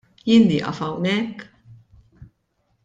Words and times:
Jien 0.27 0.43
nieqaf 0.49 0.79
hawnhekk? 0.83 1.39